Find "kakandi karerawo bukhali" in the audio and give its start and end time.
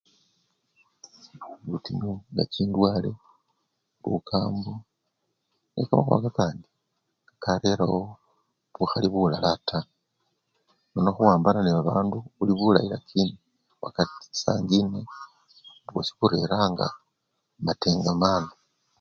6.23-9.07